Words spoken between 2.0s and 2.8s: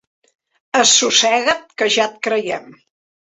et creiem.